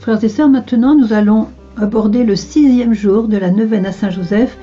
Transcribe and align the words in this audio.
Frères 0.00 0.22
et 0.22 0.28
sœurs, 0.28 0.48
maintenant 0.48 0.94
nous 0.94 1.12
allons 1.12 1.48
aborder 1.76 2.22
le 2.22 2.36
sixième 2.36 2.94
jour 2.94 3.26
de 3.26 3.36
la 3.36 3.50
neuvaine 3.50 3.86
à 3.86 3.92
Saint 3.92 4.10
Joseph. 4.10 4.56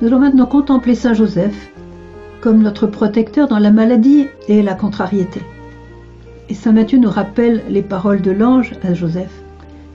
Nous 0.00 0.08
allons 0.08 0.18
maintenant 0.18 0.46
contempler 0.46 0.94
Saint 0.96 1.14
Joseph 1.14 1.70
comme 2.40 2.62
notre 2.62 2.86
protecteur 2.86 3.46
dans 3.46 3.58
la 3.58 3.70
maladie 3.70 4.26
et 4.48 4.62
la 4.62 4.74
contrariété. 4.74 5.42
Et 6.48 6.54
Saint 6.54 6.72
Matthieu 6.72 6.98
nous 6.98 7.10
rappelle 7.10 7.62
les 7.68 7.82
paroles 7.82 8.22
de 8.22 8.32
l'ange 8.32 8.72
à 8.82 8.94
Joseph. 8.94 9.30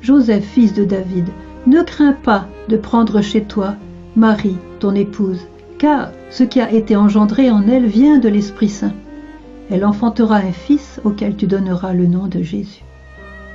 Joseph, 0.02 0.46
fils 0.46 0.73
de 0.73 0.86
David, 0.86 1.26
ne 1.68 1.82
crains 1.82 2.14
pas 2.14 2.48
de 2.70 2.77
prendre 2.77 3.22
chez 3.22 3.44
toi 3.44 3.76
Marie, 4.16 4.58
ton 4.80 4.96
épouse, 4.96 5.41
car 5.77 6.12
ce 6.30 6.44
qui 6.44 6.62
a 6.62 6.72
été 6.72 6.96
engendré 6.96 7.52
en 7.52 7.68
elle 7.68 7.88
vient 7.88 8.20
de 8.20 8.30
l'Esprit 8.30 8.70
Saint. 8.70 8.94
Elle 9.70 9.84
enfantera 9.84 10.38
un 10.38 10.54
fils 10.54 11.02
auquel 11.04 11.36
tu 11.36 11.48
donneras 11.48 11.94
le 11.94 12.05
nom 12.05 12.27
de 12.27 12.41
Jésus. 12.41 12.86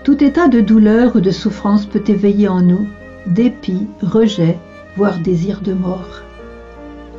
Tout 0.02 0.24
état 0.24 0.48
de 0.48 0.60
douleur 0.60 1.16
ou 1.16 1.20
de 1.20 1.30
souffrance 1.30 1.84
peut 1.84 2.02
éveiller 2.06 2.48
en 2.48 2.62
nous 2.62 2.86
dépit, 3.26 3.86
rejet, 4.00 4.58
voire 4.96 5.18
désir 5.18 5.60
de 5.60 5.74
mort. 5.74 6.22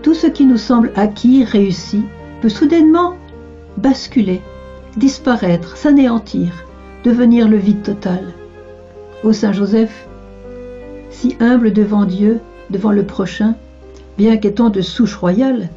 Tout 0.02 0.16
ce 0.16 0.26
qui 0.26 0.46
nous 0.46 0.58
semble 0.58 0.92
acquis, 0.96 1.44
réussi, 1.44 2.04
peut 2.42 2.50
soudainement 2.50 3.16
basculer, 3.78 4.42
disparaître, 4.98 5.78
s'anéantir, 5.78 6.66
devenir 7.04 7.48
le 7.48 7.58
vide 7.58 7.84
total. 7.84 8.34
Ô 9.24 9.32
Saint 9.32 9.54
Joseph, 9.54 10.08
si 11.12 11.38
humble 11.40 11.72
devant 11.72 12.06
Dieu, 12.06 12.40
devant 12.72 12.92
le 12.92 13.06
prochain, 13.06 13.54
bien 14.18 14.38
qu'étant 14.38 14.70
de 14.70 14.82
souche 14.82 15.16
royale, 15.16 15.70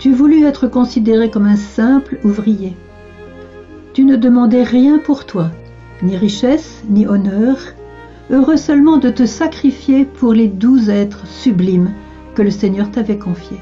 tu 0.00 0.12
voulus 0.12 0.44
être 0.44 0.66
considéré 0.66 1.30
comme 1.30 1.46
un 1.46 1.56
simple 1.56 2.18
ouvrier. 2.24 2.74
Tu 3.92 4.04
ne 4.04 4.16
demandais 4.16 4.64
rien 4.64 4.98
pour 4.98 5.24
toi, 5.24 5.50
ni 6.02 6.16
richesse, 6.16 6.82
ni 6.88 7.06
honneur, 7.06 7.56
heureux 8.30 8.56
seulement 8.56 8.98
de 8.98 9.10
te 9.10 9.26
sacrifier 9.26 10.04
pour 10.04 10.32
les 10.32 10.48
douze 10.48 10.90
êtres 10.90 11.26
sublimes 11.26 11.92
que 12.34 12.42
le 12.42 12.50
Seigneur 12.50 12.90
t'avait 12.90 13.18
confiés. 13.18 13.60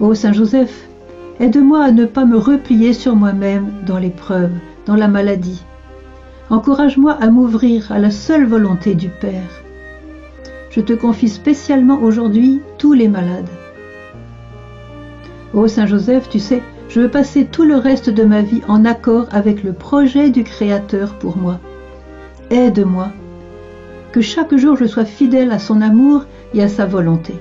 Ô 0.00 0.14
Saint 0.14 0.32
Joseph, 0.32 0.88
aide-moi 1.40 1.82
à 1.82 1.90
ne 1.90 2.04
pas 2.04 2.24
me 2.24 2.36
replier 2.36 2.92
sur 2.92 3.16
moi-même 3.16 3.72
dans 3.86 3.98
l'épreuve, 3.98 4.52
dans 4.86 4.96
la 4.96 5.08
maladie. 5.08 5.64
Encourage-moi 6.50 7.12
à 7.12 7.30
m'ouvrir 7.30 7.92
à 7.92 7.98
la 7.98 8.10
seule 8.10 8.46
volonté 8.46 8.94
du 8.94 9.08
Père. 9.08 9.62
Je 10.70 10.80
te 10.80 10.92
confie 10.92 11.28
spécialement 11.28 12.00
aujourd'hui 12.00 12.60
tous 12.78 12.92
les 12.92 13.08
malades. 13.08 13.48
Ô 15.52 15.66
Saint 15.66 15.86
Joseph, 15.86 16.28
tu 16.28 16.38
sais, 16.38 16.62
je 16.88 17.00
veux 17.00 17.10
passer 17.10 17.44
tout 17.44 17.64
le 17.64 17.76
reste 17.76 18.10
de 18.10 18.24
ma 18.24 18.42
vie 18.42 18.62
en 18.66 18.84
accord 18.84 19.26
avec 19.30 19.62
le 19.62 19.72
projet 19.72 20.30
du 20.30 20.42
Créateur 20.42 21.14
pour 21.14 21.36
moi. 21.36 21.60
Aide-moi, 22.50 23.10
que 24.12 24.22
chaque 24.22 24.56
jour 24.56 24.76
je 24.76 24.86
sois 24.86 25.04
fidèle 25.04 25.50
à 25.50 25.58
son 25.58 25.82
amour 25.82 26.24
et 26.54 26.62
à 26.62 26.68
sa 26.68 26.86
volonté. 26.86 27.34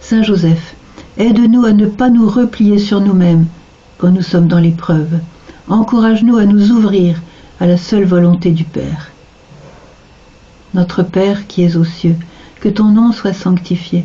Saint 0.00 0.22
Joseph, 0.22 0.76
aide-nous 1.16 1.64
à 1.64 1.72
ne 1.72 1.86
pas 1.86 2.10
nous 2.10 2.28
replier 2.28 2.78
sur 2.78 3.00
nous-mêmes 3.00 3.46
quand 3.96 4.10
nous 4.10 4.22
sommes 4.22 4.48
dans 4.48 4.60
l'épreuve. 4.60 5.18
Encourage-nous 5.68 6.36
à 6.36 6.44
nous 6.44 6.72
ouvrir 6.72 7.22
à 7.58 7.66
la 7.66 7.78
seule 7.78 8.04
volonté 8.04 8.50
du 8.50 8.64
Père. 8.64 9.12
Notre 10.74 11.02
Père 11.02 11.46
qui 11.46 11.62
es 11.62 11.76
aux 11.76 11.84
cieux, 11.84 12.16
que 12.60 12.68
ton 12.68 12.90
nom 12.90 13.12
soit 13.12 13.32
sanctifié, 13.32 14.04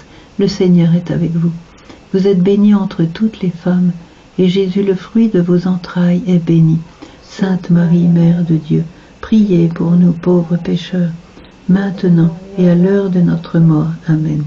Le 0.39 0.47
Seigneur 0.47 0.95
est 0.95 1.11
avec 1.11 1.31
vous. 1.31 1.51
Vous 2.13 2.27
êtes 2.27 2.41
bénie 2.41 2.75
entre 2.75 3.03
toutes 3.03 3.41
les 3.41 3.49
femmes, 3.49 3.91
et 4.37 4.47
Jésus, 4.47 4.83
le 4.83 4.95
fruit 4.95 5.29
de 5.29 5.39
vos 5.39 5.67
entrailles, 5.67 6.23
est 6.27 6.43
béni. 6.43 6.79
Sainte 7.23 7.69
Marie, 7.69 8.07
Mère 8.07 8.43
de 8.43 8.55
Dieu, 8.55 8.83
priez 9.21 9.67
pour 9.67 9.91
nous 9.91 10.11
pauvres 10.11 10.57
pécheurs, 10.57 11.11
maintenant 11.69 12.37
et 12.57 12.69
à 12.69 12.75
l'heure 12.75 13.09
de 13.09 13.21
notre 13.21 13.59
mort. 13.59 13.91
Amen. 14.07 14.43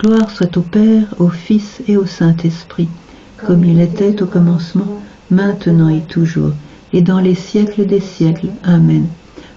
Gloire 0.00 0.30
soit 0.30 0.56
au 0.56 0.62
Père, 0.62 1.14
au 1.18 1.28
Fils 1.28 1.82
et 1.88 1.96
au 1.96 2.06
Saint-Esprit, 2.06 2.88
comme 3.36 3.64
il 3.64 3.80
était 3.80 4.22
au 4.22 4.26
commencement, 4.26 5.02
maintenant 5.30 5.88
et 5.88 6.02
toujours, 6.02 6.52
et 6.92 7.02
dans 7.02 7.18
les 7.20 7.34
siècles 7.34 7.86
des 7.86 8.00
siècles. 8.00 8.50
Amen. 8.62 9.06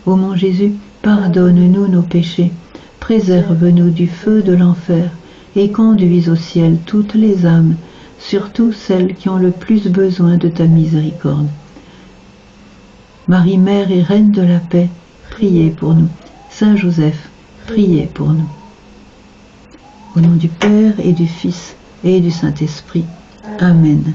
Ô 0.08 0.16
mon 0.16 0.36
Jésus, 0.36 0.74
pardonne-nous 1.04 1.88
nos 1.88 2.02
péchés, 2.02 2.52
préserve-nous 3.00 3.92
du 3.92 4.08
feu 4.08 4.42
de 4.42 4.54
l'enfer, 4.54 5.12
et 5.56 5.72
conduis 5.72 6.30
au 6.30 6.36
ciel 6.36 6.78
toutes 6.86 7.14
les 7.14 7.46
âmes, 7.46 7.76
surtout 8.20 8.72
celles 8.72 9.16
qui 9.16 9.30
ont 9.30 9.38
le 9.38 9.52
plus 9.52 9.88
besoin 9.88 10.38
de 10.38 10.48
ta 10.48 10.66
miséricorde. 10.66 11.48
Marie 13.28 13.58
Mère 13.58 13.92
et 13.92 14.02
Reine 14.02 14.32
de 14.32 14.42
la 14.42 14.60
paix, 14.60 14.90
priez 15.30 15.70
pour 15.70 15.94
nous. 15.94 16.10
Saint 16.50 16.76
Joseph, 16.76 17.30
priez 17.68 18.10
pour 18.14 18.30
nous. 18.34 18.50
Au 20.16 20.20
nom 20.20 20.36
du 20.36 20.50
Père 20.50 21.00
et 21.00 21.14
du 21.14 21.28
Fils 21.28 21.76
et 22.04 22.20
du 22.20 22.32
Saint-Esprit. 22.32 23.06
Amen. 23.60 24.14